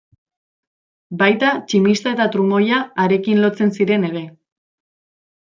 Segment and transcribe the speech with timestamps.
[1.19, 4.25] Baita tximista eta trumoia harekin lotzen ziren ere.